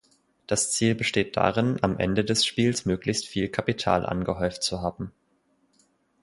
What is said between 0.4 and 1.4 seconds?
Das Ziel besteht